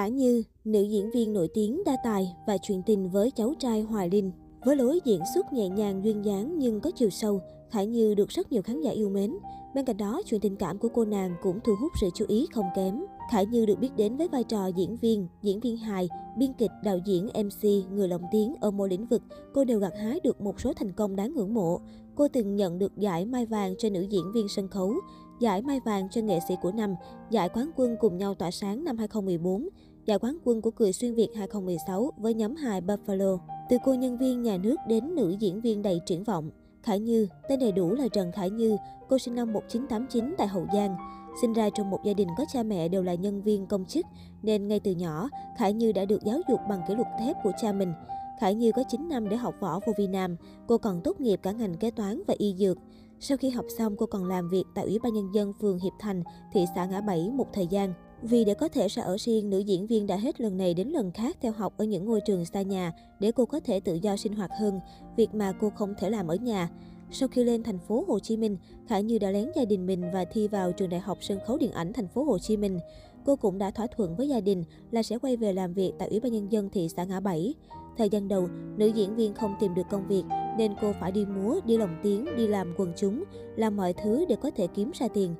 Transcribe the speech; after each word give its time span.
Khả 0.00 0.08
Như, 0.08 0.42
nữ 0.64 0.82
diễn 0.82 1.10
viên 1.10 1.32
nổi 1.32 1.48
tiếng 1.54 1.82
đa 1.86 1.96
tài 2.04 2.34
và 2.46 2.56
chuyện 2.62 2.82
tình 2.86 3.10
với 3.10 3.30
cháu 3.30 3.54
trai 3.58 3.82
Hoài 3.82 4.10
Linh. 4.10 4.32
Với 4.64 4.76
lối 4.76 5.00
diễn 5.04 5.20
xuất 5.34 5.52
nhẹ 5.52 5.68
nhàng 5.68 6.04
duyên 6.04 6.24
dáng 6.24 6.58
nhưng 6.58 6.80
có 6.80 6.90
chiều 6.90 7.10
sâu, 7.10 7.40
Khả 7.70 7.82
Như 7.82 8.14
được 8.14 8.28
rất 8.28 8.52
nhiều 8.52 8.62
khán 8.62 8.80
giả 8.80 8.90
yêu 8.90 9.10
mến. 9.10 9.36
Bên 9.74 9.84
cạnh 9.84 9.96
đó, 9.96 10.22
chuyện 10.26 10.40
tình 10.40 10.56
cảm 10.56 10.78
của 10.78 10.88
cô 10.88 11.04
nàng 11.04 11.34
cũng 11.42 11.60
thu 11.64 11.74
hút 11.80 11.92
sự 12.00 12.10
chú 12.14 12.24
ý 12.28 12.46
không 12.54 12.66
kém. 12.76 13.04
Khả 13.32 13.42
Như 13.42 13.66
được 13.66 13.78
biết 13.78 13.96
đến 13.96 14.16
với 14.16 14.28
vai 14.28 14.44
trò 14.44 14.66
diễn 14.66 14.96
viên, 14.96 15.26
diễn 15.42 15.60
viên 15.60 15.76
hài, 15.76 16.08
biên 16.38 16.52
kịch, 16.52 16.72
đạo 16.84 16.98
diễn, 17.04 17.26
MC, 17.26 17.90
người 17.92 18.08
lồng 18.08 18.22
tiếng 18.32 18.54
ở 18.60 18.70
mỗi 18.70 18.88
lĩnh 18.88 19.06
vực, 19.06 19.22
cô 19.54 19.64
đều 19.64 19.78
gặt 19.78 19.92
hái 19.98 20.20
được 20.24 20.40
một 20.40 20.60
số 20.60 20.72
thành 20.72 20.92
công 20.92 21.16
đáng 21.16 21.34
ngưỡng 21.34 21.54
mộ. 21.54 21.80
Cô 22.14 22.28
từng 22.28 22.56
nhận 22.56 22.78
được 22.78 22.96
giải 22.96 23.26
Mai 23.26 23.46
Vàng 23.46 23.74
cho 23.78 23.90
nữ 23.90 24.00
diễn 24.00 24.32
viên 24.32 24.48
sân 24.48 24.68
khấu, 24.68 24.94
giải 25.40 25.62
Mai 25.62 25.80
Vàng 25.80 26.08
cho 26.10 26.20
nghệ 26.20 26.38
sĩ 26.48 26.54
của 26.62 26.72
năm, 26.72 26.94
giải 27.30 27.48
quán 27.48 27.70
quân 27.76 27.96
cùng 28.00 28.18
nhau 28.18 28.34
tỏa 28.34 28.50
sáng 28.50 28.84
năm 28.84 28.98
2014, 28.98 29.68
giải 30.06 30.18
quán 30.18 30.38
quân 30.44 30.60
của 30.60 30.70
Cười 30.70 30.92
Xuyên 30.92 31.14
Việt 31.14 31.28
2016 31.36 32.10
với 32.16 32.34
nhóm 32.34 32.56
hài 32.56 32.80
Buffalo. 32.80 33.38
Từ 33.68 33.76
cô 33.84 33.94
nhân 33.94 34.18
viên 34.18 34.42
nhà 34.42 34.56
nước 34.56 34.76
đến 34.88 35.14
nữ 35.14 35.36
diễn 35.38 35.60
viên 35.60 35.82
đầy 35.82 36.00
triển 36.06 36.24
vọng. 36.24 36.50
Khải 36.82 37.00
Như, 37.00 37.28
tên 37.48 37.60
đầy 37.60 37.72
đủ 37.72 37.94
là 37.94 38.08
Trần 38.08 38.32
Khải 38.32 38.50
Như, 38.50 38.76
cô 39.08 39.18
sinh 39.18 39.34
năm 39.34 39.52
1989 39.52 40.34
tại 40.38 40.46
Hậu 40.46 40.66
Giang. 40.74 40.96
Sinh 41.40 41.52
ra 41.52 41.70
trong 41.70 41.90
một 41.90 42.00
gia 42.04 42.12
đình 42.12 42.28
có 42.38 42.44
cha 42.52 42.62
mẹ 42.62 42.88
đều 42.88 43.02
là 43.02 43.14
nhân 43.14 43.42
viên 43.42 43.66
công 43.66 43.84
chức, 43.84 44.06
nên 44.42 44.68
ngay 44.68 44.80
từ 44.80 44.92
nhỏ, 44.92 45.28
Khải 45.58 45.72
Như 45.72 45.92
đã 45.92 46.04
được 46.04 46.22
giáo 46.24 46.40
dục 46.48 46.60
bằng 46.68 46.80
kỷ 46.88 46.94
luật 46.94 47.08
thép 47.20 47.36
của 47.42 47.52
cha 47.62 47.72
mình. 47.72 47.92
Khải 48.40 48.54
Như 48.54 48.72
có 48.72 48.82
9 48.88 49.08
năm 49.08 49.28
để 49.28 49.36
học 49.36 49.54
võ 49.60 49.80
vô 49.86 49.92
Vi 49.98 50.06
Nam, 50.06 50.36
cô 50.66 50.78
còn 50.78 51.00
tốt 51.04 51.20
nghiệp 51.20 51.40
cả 51.42 51.52
ngành 51.52 51.76
kế 51.76 51.90
toán 51.90 52.22
và 52.26 52.34
y 52.38 52.54
dược. 52.58 52.78
Sau 53.20 53.36
khi 53.36 53.50
học 53.50 53.64
xong, 53.78 53.96
cô 53.96 54.06
còn 54.06 54.28
làm 54.28 54.48
việc 54.48 54.64
tại 54.74 54.84
Ủy 54.84 54.98
ban 54.98 55.14
Nhân 55.14 55.34
dân 55.34 55.52
phường 55.60 55.78
Hiệp 55.78 55.92
Thành, 55.98 56.22
thị 56.52 56.64
xã 56.74 56.86
Ngã 56.86 57.00
Bảy 57.00 57.30
một 57.30 57.46
thời 57.52 57.66
gian. 57.66 57.94
Vì 58.22 58.44
để 58.44 58.54
có 58.54 58.68
thể 58.68 58.88
ra 58.88 59.02
ở 59.02 59.16
riêng, 59.18 59.50
nữ 59.50 59.58
diễn 59.58 59.86
viên 59.86 60.06
đã 60.06 60.16
hết 60.16 60.40
lần 60.40 60.56
này 60.56 60.74
đến 60.74 60.88
lần 60.88 61.10
khác 61.12 61.36
theo 61.40 61.52
học 61.52 61.74
ở 61.76 61.84
những 61.84 62.04
ngôi 62.04 62.20
trường 62.20 62.44
xa 62.44 62.62
nhà 62.62 62.92
để 63.20 63.32
cô 63.32 63.46
có 63.46 63.60
thể 63.60 63.80
tự 63.80 63.94
do 63.94 64.16
sinh 64.16 64.34
hoạt 64.34 64.50
hơn, 64.60 64.80
việc 65.16 65.34
mà 65.34 65.52
cô 65.60 65.70
không 65.70 65.94
thể 65.98 66.10
làm 66.10 66.28
ở 66.28 66.34
nhà. 66.34 66.70
Sau 67.12 67.28
khi 67.28 67.44
lên 67.44 67.62
thành 67.62 67.78
phố 67.78 68.04
Hồ 68.08 68.18
Chí 68.18 68.36
Minh, 68.36 68.56
Khải 68.88 69.02
Như 69.02 69.18
đã 69.18 69.30
lén 69.30 69.50
gia 69.56 69.64
đình 69.64 69.86
mình 69.86 70.04
và 70.12 70.24
thi 70.24 70.48
vào 70.48 70.72
trường 70.72 70.88
Đại 70.88 71.00
học 71.00 71.18
Sân 71.20 71.38
khấu 71.46 71.58
Điện 71.58 71.72
ảnh 71.72 71.92
thành 71.92 72.08
phố 72.08 72.24
Hồ 72.24 72.38
Chí 72.38 72.56
Minh. 72.56 72.78
Cô 73.24 73.36
cũng 73.36 73.58
đã 73.58 73.70
thỏa 73.70 73.86
thuận 73.86 74.16
với 74.16 74.28
gia 74.28 74.40
đình 74.40 74.64
là 74.90 75.02
sẽ 75.02 75.18
quay 75.18 75.36
về 75.36 75.52
làm 75.52 75.72
việc 75.72 75.92
tại 75.98 76.08
Ủy 76.08 76.20
ban 76.20 76.32
nhân 76.32 76.52
dân 76.52 76.70
thị 76.70 76.88
xã 76.96 77.04
Ngã 77.04 77.20
Bảy. 77.20 77.54
Thời 77.98 78.08
gian 78.08 78.28
đầu, 78.28 78.48
nữ 78.76 78.86
diễn 78.86 79.16
viên 79.16 79.34
không 79.34 79.54
tìm 79.60 79.74
được 79.74 79.86
công 79.90 80.08
việc 80.08 80.24
nên 80.58 80.74
cô 80.80 80.92
phải 81.00 81.12
đi 81.12 81.24
múa, 81.24 81.60
đi 81.66 81.76
lồng 81.76 81.96
tiếng, 82.02 82.24
đi 82.36 82.46
làm 82.46 82.74
quần 82.76 82.92
chúng, 82.96 83.24
làm 83.56 83.76
mọi 83.76 83.92
thứ 83.92 84.24
để 84.28 84.36
có 84.36 84.50
thể 84.56 84.66
kiếm 84.66 84.90
ra 84.94 85.08
tiền. 85.08 85.34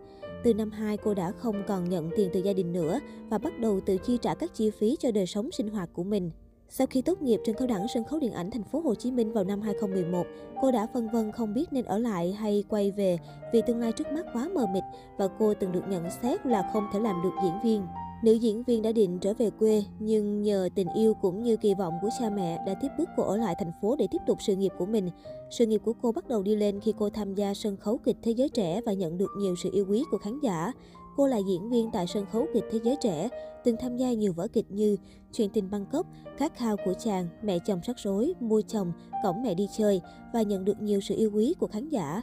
Từ 0.45 0.55
năm 0.55 0.71
2, 0.71 0.97
cô 0.97 1.15
đã 1.15 1.33
không 1.39 1.63
còn 1.67 1.89
nhận 1.89 2.11
tiền 2.17 2.31
từ 2.33 2.41
gia 2.41 2.53
đình 2.53 2.73
nữa 2.73 3.01
và 3.29 3.39
bắt 3.39 3.59
đầu 3.59 3.81
tự 3.81 3.97
chi 3.97 4.19
trả 4.23 4.35
các 4.35 4.55
chi 4.55 4.71
phí 4.71 4.97
cho 5.01 5.11
đời 5.11 5.27
sống 5.27 5.53
sinh 5.53 5.69
hoạt 5.69 5.91
của 5.93 6.05
mình. 6.05 6.31
Sau 6.69 6.87
khi 6.87 7.03
tốt 7.03 7.23
nghiệp 7.23 7.41
trường 7.45 7.55
cao 7.55 7.69
đẳng 7.69 7.87
sân 7.95 8.05
khấu 8.05 8.19
điện 8.19 8.33
ảnh 8.33 8.51
thành 8.51 8.65
phố 8.65 8.81
Hồ 8.81 8.95
Chí 8.95 9.13
Minh 9.13 9.33
vào 9.33 9.45
năm 9.45 9.61
2011, 9.61 10.27
cô 10.63 10.71
đã 10.71 10.87
phân 10.95 11.09
vân 11.09 11.33
không 11.33 11.55
biết 11.55 11.73
nên 11.73 11.85
ở 11.85 11.99
lại 11.99 12.33
hay 12.33 12.65
quay 12.69 12.91
về 12.91 13.19
vì 13.53 13.63
tương 13.67 13.81
lai 13.81 13.93
trước 13.93 14.13
mắt 14.13 14.27
quá 14.33 14.49
mờ 14.55 14.67
mịt 14.67 14.85
và 15.19 15.29
cô 15.39 15.55
từng 15.55 15.73
được 15.73 15.89
nhận 15.89 16.05
xét 16.23 16.47
là 16.47 16.71
không 16.73 16.87
thể 16.93 17.01
làm 17.01 17.23
được 17.23 17.33
diễn 17.43 17.55
viên. 17.65 17.87
Nữ 18.23 18.33
diễn 18.33 18.63
viên 18.63 18.83
đã 18.83 18.93
định 18.93 19.19
trở 19.19 19.35
về 19.35 19.51
quê, 19.51 19.85
nhưng 19.99 20.43
nhờ 20.43 20.69
tình 20.75 20.89
yêu 20.95 21.15
cũng 21.15 21.43
như 21.43 21.57
kỳ 21.57 21.75
vọng 21.75 21.95
của 22.03 22.09
cha 22.19 22.31
mẹ 22.31 22.59
đã 22.67 22.75
tiếp 22.75 22.89
bước 22.99 23.09
cô 23.17 23.23
ở 23.23 23.37
lại 23.37 23.55
thành 23.59 23.73
phố 23.83 23.97
để 23.97 24.07
tiếp 24.11 24.19
tục 24.27 24.39
sự 24.41 24.57
nghiệp 24.57 24.73
của 24.79 24.87
mình. 24.87 25.11
Sự 25.51 25.67
nghiệp 25.67 25.81
của 25.85 25.93
cô 26.03 26.13
bắt 26.13 26.29
đầu 26.29 26.43
đi 26.43 26.57
lên 26.57 26.81
khi 26.81 26.95
cô 26.99 27.11
tham 27.11 27.35
gia 27.35 27.55
sân 27.55 27.77
khấu 27.77 27.99
kịch 27.99 28.17
Thế 28.23 28.33
giới 28.33 28.49
trẻ 28.49 28.81
và 28.87 28.93
nhận 28.93 29.19
được 29.19 29.31
nhiều 29.39 29.55
sự 29.63 29.71
yêu 29.73 29.87
quý 29.89 30.05
của 30.11 30.19
khán 30.19 30.41
giả. 30.43 30.73
Cô 31.17 31.27
là 31.27 31.37
diễn 31.49 31.71
viên 31.71 31.91
tại 31.93 32.07
sân 32.07 32.27
khấu 32.33 32.47
kịch 32.55 32.65
Thế 32.71 32.79
giới 32.85 32.97
trẻ, 33.01 33.29
từng 33.65 33.77
tham 33.81 33.97
gia 33.97 34.13
nhiều 34.13 34.33
vở 34.33 34.49
kịch 34.49 34.71
như 34.71 34.97
Chuyện 35.33 35.51
tình 35.51 35.71
Bangkok, 35.71 36.07
Khát 36.37 36.57
khao 36.57 36.77
của 36.85 36.95
chàng, 36.95 37.29
Mẹ 37.43 37.59
chồng 37.59 37.81
rắc 37.85 37.99
rối, 37.99 38.35
Mua 38.41 38.63
chồng, 38.69 38.93
Cổng 39.25 39.43
mẹ 39.43 39.55
đi 39.55 39.69
chơi 39.79 40.01
và 40.33 40.43
nhận 40.43 40.65
được 40.65 40.81
nhiều 40.81 41.01
sự 41.01 41.17
yêu 41.17 41.31
quý 41.35 41.55
của 41.59 41.67
khán 41.67 41.89
giả. 41.89 42.23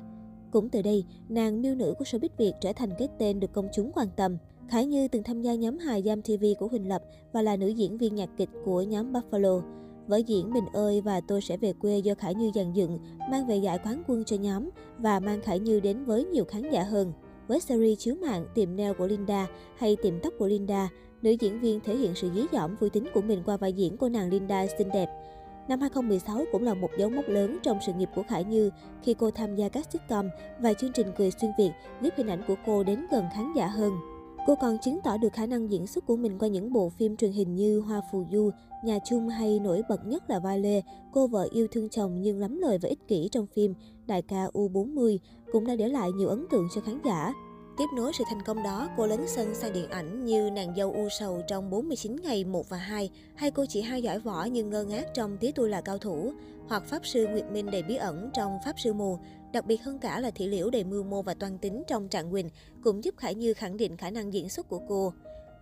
Cũng 0.52 0.70
từ 0.70 0.82
đây, 0.82 1.06
nàng 1.30 1.62
miêu 1.62 1.76
nữ 1.76 1.94
của 2.00 2.06
showbiz 2.06 2.30
Việt 2.38 2.54
trở 2.62 2.74
thành 2.74 2.90
cái 3.00 3.08
tên 3.20 3.40
được 3.40 3.54
công 3.54 3.68
chúng 3.74 3.92
quan 3.96 4.08
tâm. 4.16 4.38
Khải 4.70 4.86
Như 4.86 5.08
từng 5.08 5.24
tham 5.24 5.42
gia 5.42 5.56
nhóm 5.56 5.78
hài 5.78 6.04
Giam 6.04 6.22
TV 6.22 6.46
của 6.60 6.68
Huỳnh 6.68 6.90
Lập 6.90 7.04
và 7.32 7.42
là 7.42 7.56
nữ 7.56 7.68
diễn 7.68 7.98
viên 7.98 8.16
nhạc 8.16 8.30
kịch 8.38 8.50
của 8.66 8.82
nhóm 8.82 9.14
Buffalo. 9.14 9.62
Vở 10.08 10.18
diễn 10.18 10.54
Mình 10.54 10.66
ơi 10.74 11.02
và 11.02 11.22
Tôi 11.22 11.42
sẽ 11.42 11.58
về 11.58 11.74
quê 11.74 11.98
do 11.98 12.14
Khải 12.16 12.36
Như 12.36 12.52
dàn 12.56 12.74
dựng, 12.74 13.00
mang 13.32 13.48
về 13.48 13.58
giải 13.58 13.80
quán 13.86 14.04
quân 14.08 14.24
cho 14.26 14.36
nhóm 14.36 14.70
và 14.98 15.20
mang 15.20 15.42
Khải 15.42 15.60
Như 15.60 15.80
đến 15.80 16.06
với 16.06 16.26
nhiều 16.26 16.46
khán 16.46 16.70
giả 16.72 16.84
hơn. 16.84 17.14
Với 17.48 17.60
series 17.60 18.00
chiếu 18.00 18.16
mạng 18.16 18.46
Tiệm 18.56 18.76
nail 18.76 18.92
của 18.98 19.08
Linda 19.08 19.48
hay 19.78 19.96
Tiệm 19.96 20.20
tóc 20.20 20.34
của 20.40 20.48
Linda, 20.48 20.90
nữ 21.22 21.32
diễn 21.32 21.60
viên 21.60 21.80
thể 21.80 21.96
hiện 21.96 22.16
sự 22.16 22.32
dí 22.36 22.42
dỏm 22.52 22.76
vui 22.76 22.90
tính 22.90 23.06
của 23.14 23.22
mình 23.22 23.44
qua 23.46 23.58
vai 23.58 23.74
diễn 23.74 23.98
cô 23.98 24.10
nàng 24.10 24.30
Linda 24.30 24.66
xinh 24.78 24.90
đẹp. 24.94 25.10
Năm 25.68 25.82
2016 25.82 26.46
cũng 26.52 26.64
là 26.64 26.74
một 26.74 26.90
dấu 26.98 27.10
mốc 27.10 27.28
lớn 27.28 27.58
trong 27.64 27.78
sự 27.86 27.94
nghiệp 27.94 28.10
của 28.16 28.24
Khải 28.30 28.44
Như 28.44 28.70
khi 29.04 29.14
cô 29.14 29.32
tham 29.32 29.56
gia 29.56 29.70
các 29.70 29.88
sitcom 29.92 30.30
và 30.60 30.74
chương 30.74 30.92
trình 30.94 31.08
cười 31.18 31.32
xuyên 31.32 31.52
Việt 31.58 31.72
giúp 32.02 32.14
hình 32.18 32.28
ảnh 32.28 32.42
của 32.48 32.56
cô 32.66 32.84
đến 32.84 33.06
gần 33.12 33.26
khán 33.36 33.54
giả 33.56 33.68
hơn. 33.68 33.94
Cô 34.48 34.56
còn 34.56 34.78
chứng 34.78 35.00
tỏ 35.04 35.18
được 35.18 35.34
khả 35.34 35.46
năng 35.46 35.72
diễn 35.72 35.88
xuất 35.88 36.06
của 36.06 36.16
mình 36.16 36.38
qua 36.40 36.48
những 36.48 36.74
bộ 36.74 36.90
phim 36.90 37.18
truyền 37.18 37.32
hình 37.32 37.56
như 37.56 37.80
Hoa 37.80 38.02
Phù 38.12 38.26
Du, 38.32 38.52
Nhà 38.84 39.00
Chung 39.10 39.30
hay 39.30 39.60
nổi 39.60 39.82
bật 39.90 40.06
nhất 40.06 40.30
là 40.30 40.40
vai 40.40 40.60
Lê, 40.60 40.82
cô 41.12 41.28
vợ 41.28 41.48
yêu 41.52 41.68
thương 41.72 41.90
chồng 41.90 42.22
nhưng 42.22 42.40
lắm 42.40 42.58
lời 42.58 42.78
và 42.78 42.90
ích 42.90 43.08
kỷ 43.08 43.30
trong 43.32 43.48
phim 43.48 43.74
Đại 44.08 44.22
ca 44.22 44.46
U40 44.54 45.18
cũng 45.52 45.68
đã 45.68 45.76
để 45.76 45.88
lại 45.88 46.12
nhiều 46.12 46.28
ấn 46.28 46.46
tượng 46.52 46.68
cho 46.76 46.82
khán 46.82 47.00
giả. 47.06 47.34
Tiếp 47.78 47.90
nối 47.94 48.14
sự 48.14 48.24
thành 48.30 48.42
công 48.42 48.64
đó, 48.64 48.90
cô 48.98 49.08
lấn 49.08 49.28
sân 49.28 49.56
sang 49.56 49.74
điện 49.74 49.90
ảnh 49.90 50.26
như 50.26 50.50
Nàng 50.50 50.76
dâu 50.76 50.92
u 50.94 51.10
sầu 51.10 51.42
trong 51.48 51.70
49 51.70 52.16
ngày 52.24 52.44
1 52.44 52.70
và 52.70 52.78
2, 52.78 53.10
hay 53.36 53.52
cô 53.52 53.66
chỉ 53.70 53.82
hai 53.82 54.02
giỏi 54.02 54.20
võ 54.20 54.44
nhưng 54.44 54.70
ngơ 54.70 54.84
ngác 54.84 55.06
trong 55.14 55.38
Tía 55.38 55.52
tôi 55.56 55.70
là 55.70 55.82
cao 55.82 55.98
thủ, 55.98 56.34
hoặc 56.68 56.84
Pháp 56.84 57.06
sư 57.06 57.28
Nguyệt 57.28 57.46
Minh 57.52 57.72
đầy 57.72 57.84
bí 57.84 57.96
ẩn 57.96 58.30
trong 58.34 58.58
Pháp 58.66 58.80
sư 58.80 58.94
mù. 58.94 59.20
Đặc 59.54 59.66
biệt 59.66 59.84
hơn 59.84 60.00
cả 60.00 60.20
là 60.20 60.32
thị 60.32 60.48
liễu 60.48 60.70
đầy 60.70 60.84
mưu 60.84 61.04
mô 61.04 61.22
và 61.22 61.34
toan 61.34 61.58
tính 61.58 61.84
trong 61.88 62.08
Trạng 62.08 62.32
Quỳnh 62.32 62.50
cũng 62.84 63.04
giúp 63.04 63.18
Khải 63.18 63.36
Như 63.36 63.54
khẳng 63.54 63.78
định 63.78 63.98
khả 63.98 64.10
năng 64.10 64.34
diễn 64.34 64.50
xuất 64.50 64.70
của 64.70 64.82
cô. 64.90 65.14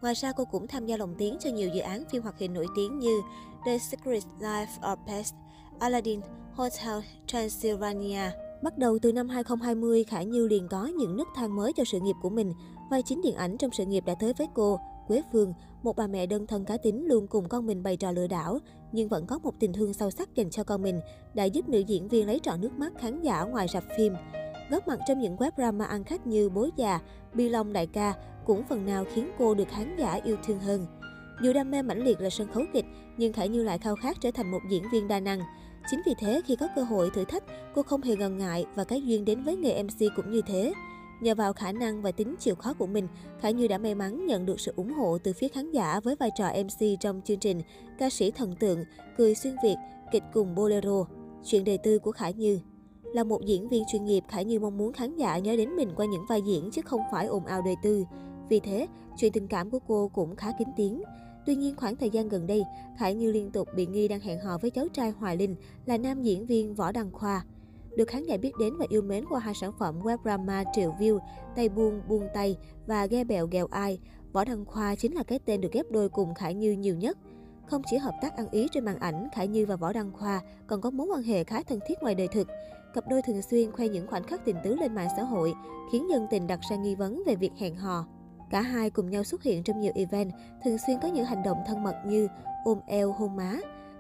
Ngoài 0.01 0.13
ra, 0.13 0.31
cô 0.31 0.45
cũng 0.45 0.67
tham 0.67 0.85
gia 0.85 0.97
lồng 0.97 1.15
tiếng 1.17 1.37
cho 1.39 1.49
nhiều 1.49 1.69
dự 1.69 1.81
án 1.81 2.03
phim 2.11 2.21
hoạt 2.21 2.39
hình 2.39 2.53
nổi 2.53 2.67
tiếng 2.75 2.99
như 2.99 3.21
The 3.65 3.77
Secret 3.77 4.23
Life 4.39 4.79
of 4.81 4.97
Pets, 5.07 5.33
Aladdin, 5.79 6.21
Hotel 6.53 6.99
Transylvania. 7.27 8.44
Bắt 8.65 8.77
đầu 8.77 8.99
từ 9.01 9.11
năm 9.11 9.29
2020, 9.29 10.03
Khải 10.03 10.25
Như 10.25 10.47
liền 10.47 10.67
có 10.67 10.85
những 10.85 11.17
nấc 11.17 11.27
thang 11.35 11.55
mới 11.55 11.73
cho 11.73 11.83
sự 11.83 11.99
nghiệp 11.99 12.15
của 12.21 12.29
mình. 12.29 12.53
Vai 12.89 13.01
chính 13.01 13.21
điện 13.21 13.35
ảnh 13.35 13.57
trong 13.57 13.71
sự 13.71 13.85
nghiệp 13.85 14.03
đã 14.05 14.15
tới 14.19 14.33
với 14.37 14.47
cô. 14.53 14.79
Quế 15.07 15.21
Phương, 15.31 15.53
một 15.83 15.95
bà 15.95 16.07
mẹ 16.07 16.25
đơn 16.25 16.47
thân 16.47 16.65
cá 16.65 16.77
tính 16.77 17.05
luôn 17.05 17.27
cùng 17.27 17.49
con 17.49 17.65
mình 17.65 17.83
bày 17.83 17.97
trò 17.97 18.11
lừa 18.11 18.27
đảo, 18.27 18.59
nhưng 18.91 19.09
vẫn 19.09 19.25
có 19.27 19.39
một 19.39 19.53
tình 19.59 19.73
thương 19.73 19.93
sâu 19.93 20.11
sắc 20.11 20.35
dành 20.35 20.49
cho 20.49 20.63
con 20.63 20.81
mình, 20.81 20.99
đã 21.33 21.43
giúp 21.43 21.69
nữ 21.69 21.79
diễn 21.79 22.07
viên 22.07 22.27
lấy 22.27 22.39
trọn 22.43 22.61
nước 22.61 22.71
mắt 22.77 22.93
khán 22.97 23.21
giả 23.21 23.43
ngoài 23.43 23.67
rạp 23.73 23.83
phim. 23.97 24.13
Góp 24.69 24.87
mặt 24.87 24.99
trong 25.07 25.19
những 25.19 25.35
web 25.35 25.51
drama 25.57 25.85
ăn 25.85 26.03
khách 26.03 26.27
như 26.27 26.49
Bố 26.49 26.69
già, 26.75 26.99
Bi 27.33 27.49
Long 27.49 27.73
đại 27.73 27.87
ca 27.87 28.13
cũng 28.45 28.63
phần 28.69 28.85
nào 28.85 29.05
khiến 29.13 29.31
cô 29.39 29.53
được 29.53 29.67
khán 29.67 29.95
giả 29.97 30.13
yêu 30.13 30.37
thương 30.45 30.59
hơn. 30.59 30.85
Dù 31.41 31.53
đam 31.53 31.71
mê 31.71 31.81
mãnh 31.81 32.05
liệt 32.05 32.21
là 32.21 32.29
sân 32.29 32.47
khấu 32.47 32.63
kịch, 32.73 32.85
nhưng 33.17 33.33
Khải 33.33 33.49
Như 33.49 33.63
lại 33.63 33.77
khao 33.77 33.95
khát 33.95 34.17
trở 34.21 34.31
thành 34.31 34.51
một 34.51 34.59
diễn 34.69 34.83
viên 34.91 35.07
đa 35.07 35.19
năng. 35.19 35.39
Chính 35.88 36.01
vì 36.06 36.13
thế, 36.18 36.41
khi 36.46 36.56
có 36.56 36.68
cơ 36.75 36.84
hội 36.84 37.09
thử 37.13 37.25
thách, 37.25 37.44
cô 37.75 37.84
không 37.84 38.01
hề 38.01 38.16
ngần 38.16 38.38
ngại 38.38 38.66
và 38.75 38.84
cái 38.84 39.01
duyên 39.01 39.25
đến 39.25 39.44
với 39.44 39.57
nghề 39.57 39.84
MC 39.84 40.16
cũng 40.16 40.31
như 40.31 40.41
thế. 40.47 40.73
Nhờ 41.22 41.35
vào 41.35 41.53
khả 41.53 41.72
năng 41.72 42.01
và 42.01 42.12
tính 42.12 42.35
chịu 42.40 42.56
khó 42.56 42.73
của 42.73 42.88
mình, 42.88 43.07
Khải 43.40 43.53
Như 43.53 43.68
đã 43.68 43.78
may 43.78 43.96
mắn 43.96 44.25
nhận 44.25 44.46
được 44.46 44.59
sự 44.59 44.73
ủng 44.75 44.94
hộ 44.94 45.18
từ 45.18 45.34
phía 45.34 45.47
khán 45.47 45.72
giả 45.72 46.00
với 46.00 46.16
vai 46.16 46.29
trò 46.38 46.50
MC 46.63 47.00
trong 47.00 47.22
chương 47.25 47.40
trình 47.40 47.62
Ca 48.00 48.09
sĩ 48.09 48.31
thần 48.31 48.56
tượng, 48.59 48.84
Cười 49.18 49.35
xuyên 49.35 49.56
Việt, 49.63 49.75
kịch 50.12 50.23
cùng 50.34 50.56
Bolero. 50.56 51.06
Chuyện 51.44 51.63
đời 51.63 51.78
tư 51.78 52.00
của 52.00 52.12
Khải 52.12 52.34
Như 52.34 52.59
Là 53.03 53.23
một 53.23 53.41
diễn 53.46 53.69
viên 53.69 53.84
chuyên 53.91 54.06
nghiệp, 54.06 54.23
Khải 54.28 54.46
Như 54.46 54.59
mong 54.59 54.78
muốn 54.78 54.94
khán 54.94 55.16
giả 55.16 55.38
nhớ 55.38 55.56
đến 55.57 55.75
mình 55.75 55.90
qua 55.96 56.06
những 56.06 56.25
vai 56.29 56.41
diễn 56.41 56.69
chứ 56.72 56.81
không 56.85 57.02
phải 57.12 57.25
ồn 57.25 57.46
ào 57.46 57.62
đời 57.62 57.75
tư. 57.84 58.06
Vì 58.50 58.59
thế, 58.59 58.88
chuyện 59.17 59.31
tình 59.31 59.47
cảm 59.47 59.69
của 59.69 59.79
cô 59.79 60.12
cũng 60.13 60.35
khá 60.35 60.52
kín 60.59 60.67
tiếng. 60.78 61.03
Tuy 61.45 61.56
nhiên, 61.56 61.75
khoảng 61.75 61.95
thời 61.95 62.09
gian 62.09 62.29
gần 62.29 62.47
đây, 62.47 62.64
Khải 62.97 63.14
Như 63.14 63.31
liên 63.31 63.52
tục 63.52 63.67
bị 63.75 63.85
nghi 63.85 64.08
đang 64.08 64.19
hẹn 64.19 64.40
hò 64.40 64.58
với 64.58 64.72
cháu 64.72 64.87
trai 64.93 65.11
Hoài 65.11 65.37
Linh 65.37 65.55
là 65.85 65.97
nam 65.97 66.23
diễn 66.23 66.46
viên 66.46 66.75
Võ 66.75 66.91
Đăng 66.91 67.11
Khoa. 67.11 67.46
Được 67.96 68.08
khán 68.08 68.23
giả 68.23 68.37
biết 68.37 68.52
đến 68.59 68.73
và 68.78 68.85
yêu 68.90 69.02
mến 69.02 69.25
qua 69.29 69.40
hai 69.40 69.53
sản 69.53 69.72
phẩm 69.79 70.02
web 70.02 70.17
drama 70.23 70.64
triệu 70.75 70.91
view, 70.99 71.19
tay 71.55 71.69
buông 71.69 72.02
buông 72.08 72.28
tay 72.34 72.58
và 72.87 73.05
ghe 73.05 73.23
bèo 73.23 73.47
ghèo 73.47 73.67
ai, 73.67 73.99
Võ 74.34 74.46
Đăng 74.46 74.66
Khoa 74.66 74.96
chính 74.96 75.16
là 75.16 75.23
cái 75.23 75.40
tên 75.40 75.61
được 75.61 75.72
ghép 75.72 75.85
đôi 75.91 76.09
cùng 76.09 76.34
Khải 76.34 76.53
Như 76.53 76.72
nhiều 76.72 76.96
nhất. 76.96 77.17
Không 77.66 77.81
chỉ 77.90 77.97
hợp 77.97 78.14
tác 78.22 78.37
ăn 78.37 78.49
ý 78.52 78.67
trên 78.72 78.85
màn 78.85 78.99
ảnh, 78.99 79.28
Khải 79.35 79.47
Như 79.47 79.66
và 79.66 79.75
Võ 79.75 79.93
Đăng 79.93 80.11
Khoa 80.11 80.41
còn 80.67 80.81
có 80.81 80.91
mối 80.91 81.08
quan 81.08 81.23
hệ 81.23 81.43
khá 81.43 81.64
thân 81.64 81.79
thiết 81.87 82.02
ngoài 82.02 82.16
đời 82.16 82.28
thực. 82.28 82.47
Cặp 82.93 83.03
đôi 83.09 83.22
thường 83.22 83.41
xuyên 83.41 83.72
khoe 83.72 83.87
những 83.87 84.08
khoảnh 84.08 84.23
khắc 84.23 84.46
tình 84.46 84.55
tứ 84.64 84.75
lên 84.75 84.96
mạng 84.96 85.09
xã 85.17 85.23
hội, 85.23 85.53
khiến 85.91 86.09
dân 86.09 86.28
tình 86.31 86.47
đặt 86.47 86.59
ra 86.69 86.75
nghi 86.75 86.96
vấn 86.96 87.23
về 87.25 87.35
việc 87.35 87.52
hẹn 87.58 87.75
hò. 87.75 88.08
Cả 88.55 88.61
hai 88.61 88.90
cùng 88.90 89.09
nhau 89.09 89.23
xuất 89.23 89.43
hiện 89.43 89.63
trong 89.63 89.79
nhiều 89.79 89.91
event, 89.96 90.31
thường 90.63 90.78
xuyên 90.87 90.97
có 91.02 91.07
những 91.07 91.25
hành 91.25 91.43
động 91.43 91.57
thân 91.67 91.84
mật 91.84 91.96
như 92.05 92.28
ôm 92.63 92.79
eo 92.87 93.11
hôn 93.11 93.35
má. 93.35 93.57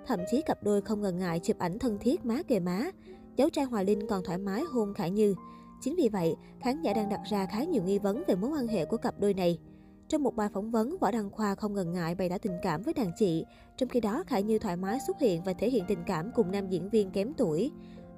Thậm 0.07 0.19
chí 0.31 0.41
cặp 0.41 0.63
đôi 0.63 0.81
không 0.81 1.01
ngần 1.01 1.19
ngại 1.19 1.39
chụp 1.39 1.57
ảnh 1.59 1.79
thân 1.79 1.97
thiết 1.99 2.25
má 2.25 2.41
kề 2.47 2.59
má. 2.59 2.89
Cháu 3.37 3.49
trai 3.49 3.65
Hòa 3.65 3.83
Linh 3.83 4.07
còn 4.07 4.23
thoải 4.23 4.37
mái 4.37 4.63
hôn 4.63 4.93
Khải 4.93 5.11
Như. 5.11 5.35
Chính 5.81 5.95
vì 5.95 6.09
vậy, 6.09 6.35
khán 6.59 6.81
giả 6.81 6.93
đang 6.93 7.09
đặt 7.09 7.19
ra 7.29 7.45
khá 7.45 7.63
nhiều 7.63 7.83
nghi 7.83 7.99
vấn 7.99 8.23
về 8.27 8.35
mối 8.35 8.49
quan 8.49 8.67
hệ 8.67 8.85
của 8.85 8.97
cặp 8.97 9.19
đôi 9.19 9.33
này. 9.33 9.59
Trong 10.07 10.23
một 10.23 10.35
bài 10.35 10.49
phỏng 10.53 10.71
vấn, 10.71 10.97
Võ 11.01 11.11
Đăng 11.11 11.29
Khoa 11.29 11.55
không 11.55 11.73
ngần 11.73 11.93
ngại 11.93 12.15
bày 12.15 12.29
tỏ 12.29 12.37
tình 12.37 12.57
cảm 12.61 12.81
với 12.81 12.93
đàn 12.93 13.11
chị. 13.17 13.45
Trong 13.77 13.89
khi 13.89 13.99
đó, 13.99 14.23
Khải 14.27 14.43
Như 14.43 14.59
thoải 14.59 14.77
mái 14.77 14.99
xuất 15.07 15.19
hiện 15.19 15.43
và 15.43 15.53
thể 15.53 15.69
hiện 15.69 15.83
tình 15.87 16.03
cảm 16.05 16.31
cùng 16.35 16.51
nam 16.51 16.69
diễn 16.69 16.89
viên 16.89 17.11
kém 17.11 17.33
tuổi. 17.33 17.71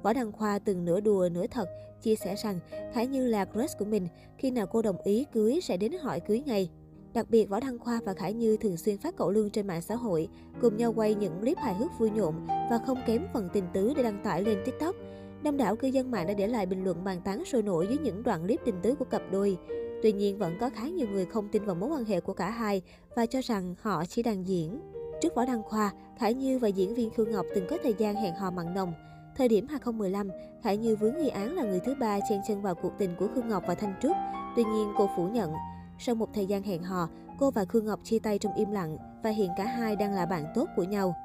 Võ 0.04 0.14
Đăng 0.14 0.32
Khoa 0.32 0.60
từng 0.60 0.86
nửa 0.86 1.00
đùa 1.00 1.30
nửa 1.32 1.48
thật, 1.48 1.70
chia 2.02 2.16
sẻ 2.16 2.36
rằng 2.44 2.60
Khải 2.94 3.08
Như 3.08 3.28
là 3.28 3.46
crush 3.46 3.78
của 3.80 3.86
mình, 3.86 4.08
khi 4.38 4.52
nào 4.52 4.68
cô 4.68 4.82
đồng 4.82 5.02
ý 5.04 5.26
cưới 5.34 5.60
sẽ 5.64 5.78
đến 5.78 5.92
hỏi 6.02 6.20
cưới 6.20 6.44
ngay. 6.46 6.70
Đặc 7.14 7.30
biệt, 7.30 7.50
Võ 7.50 7.60
Đăng 7.60 7.80
Khoa 7.80 8.02
và 8.06 8.14
Khải 8.14 8.34
Như 8.34 8.58
thường 8.58 8.78
xuyên 8.78 8.98
phát 8.98 9.16
cậu 9.18 9.32
lương 9.32 9.50
trên 9.50 9.68
mạng 9.68 9.82
xã 9.82 9.96
hội, 9.96 10.28
cùng 10.62 10.78
nhau 10.78 10.94
quay 10.96 11.16
những 11.16 11.40
clip 11.40 11.58
hài 11.58 11.76
hước 11.76 11.92
vui 12.00 12.10
nhộn 12.10 12.48
và 12.48 12.80
không 12.86 12.98
kém 13.08 13.28
phần 13.34 13.50
tình 13.54 13.64
tứ 13.74 13.94
để 13.98 14.04
đăng 14.04 14.24
tải 14.24 14.44
lên 14.44 14.58
TikTok. 14.66 14.96
Đông 15.44 15.58
đảo 15.58 15.76
cư 15.76 15.88
dân 15.88 16.12
mạng 16.12 16.28
đã 16.28 16.34
để 16.34 16.48
lại 16.48 16.66
bình 16.66 16.84
luận 16.84 17.04
bàn 17.04 17.22
tán 17.22 17.46
sôi 17.46 17.62
nổi 17.62 17.86
với 17.86 17.98
những 17.98 18.24
đoạn 18.24 18.42
clip 18.42 18.60
tình 18.66 18.76
tứ 18.82 18.96
của 18.96 19.06
cặp 19.06 19.22
đôi. 19.32 19.58
Tuy 20.04 20.12
nhiên, 20.12 20.38
vẫn 20.38 20.58
có 20.60 20.70
khá 20.70 20.88
nhiều 20.88 21.08
người 21.08 21.26
không 21.26 21.50
tin 21.52 21.66
vào 21.66 21.76
mối 21.76 21.90
quan 21.90 22.06
hệ 22.06 22.22
của 22.22 22.34
cả 22.34 22.50
hai 22.50 22.82
và 23.16 23.26
cho 23.26 23.40
rằng 23.44 23.76
họ 23.82 24.06
chỉ 24.06 24.24
đang 24.24 24.48
diễn. 24.48 24.80
Trước 25.22 25.36
Võ 25.36 25.46
Đăng 25.46 25.64
Khoa, 25.64 25.92
Khải 26.20 26.34
Như 26.34 26.60
và 26.60 26.68
diễn 26.68 26.96
viên 26.96 27.10
Khương 27.10 27.32
Ngọc 27.32 27.46
từng 27.56 27.68
có 27.70 27.78
thời 27.84 27.94
gian 27.98 28.16
hẹn 28.16 28.36
hò 28.36 28.52
mặn 28.52 28.74
nồng. 28.74 28.94
Thời 29.38 29.48
điểm 29.48 29.68
2015, 29.68 30.30
Khải 30.64 30.78
Như 30.78 30.96
vướng 30.96 31.18
nghi 31.18 31.30
án 31.30 31.56
là 31.56 31.64
người 31.64 31.80
thứ 31.80 31.96
ba 31.96 32.20
chen 32.30 32.42
chân 32.48 32.62
vào 32.62 32.76
cuộc 32.76 32.92
tình 32.98 33.16
của 33.20 33.28
Khương 33.36 33.50
Ngọc 33.50 33.64
và 33.68 33.76
Thanh 33.76 33.94
Trúc. 34.02 34.12
Tuy 34.56 34.64
nhiên, 34.64 34.94
cô 34.98 35.10
phủ 35.16 35.28
nhận. 35.28 35.54
Sau 36.00 36.16
một 36.16 36.30
thời 36.34 36.46
gian 36.46 36.64
hẹn 36.64 36.84
hò, 36.84 37.10
cô 37.40 37.52
và 37.52 37.66
Khương 37.66 37.86
Ngọc 37.86 38.00
chia 38.04 38.20
tay 38.20 38.40
trong 38.40 38.54
im 38.54 38.72
lặng 38.72 38.98
và 39.24 39.30
hiện 39.30 39.52
cả 39.58 39.66
hai 39.66 39.96
đang 39.96 40.14
là 40.14 40.26
bạn 40.26 40.46
tốt 40.56 40.66
của 40.76 40.84
nhau. 40.84 41.16